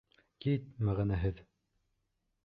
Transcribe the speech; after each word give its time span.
—Кит, 0.45 0.71
мәғәнәһеҙ. 0.87 1.41